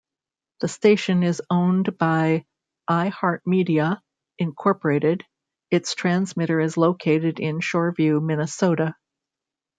[0.61, 2.45] The station is owned by
[2.89, 4.01] iHeartMedia,
[4.39, 5.23] Incorporated
[5.69, 8.95] Its transmitter is located in Shoreview, Minnesota.